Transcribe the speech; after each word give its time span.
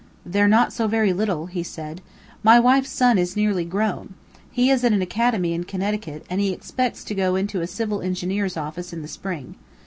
"They're 0.25 0.47
not 0.47 0.73
so 0.73 0.87
very 0.87 1.13
little," 1.13 1.45
he 1.45 1.61
said. 1.61 2.01
"My 2.41 2.59
wife's 2.59 2.89
son 2.89 3.19
is 3.19 3.35
nearly 3.35 3.63
grown. 3.63 4.15
He 4.51 4.71
is 4.71 4.83
at 4.83 4.93
an 4.93 5.01
academy 5.03 5.53
in 5.53 5.63
Connecticut, 5.63 6.25
and 6.27 6.41
he 6.41 6.51
expects 6.51 7.03
to 7.03 7.13
go 7.13 7.35
into 7.35 7.61
a 7.61 7.67
civil 7.67 8.01
engineer's 8.01 8.57
office 8.57 8.93
in 8.93 9.03
the 9.03 9.07
spring. 9.07 9.57